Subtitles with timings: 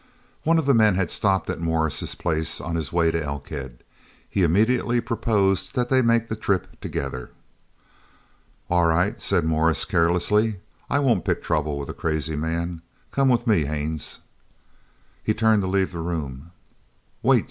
[0.41, 3.83] One of the men had stopped at Morris's place on his way to Elkhead.
[4.27, 7.29] He immediately proposed that they make the trip together.
[8.67, 10.59] "All right," said Morris carelessly.
[10.89, 12.81] "I won't pick trouble with a crazy man.
[13.11, 14.21] Come with me, Haines."
[15.23, 16.49] He turned to leave the room.
[17.21, 17.39] "Wait!"